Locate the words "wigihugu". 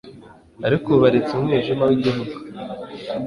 1.89-2.35